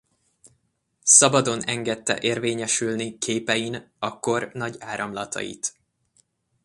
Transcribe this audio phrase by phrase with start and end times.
[1.03, 5.75] Szabadon engedte érvényesülni képein a kor nagy áramlatait.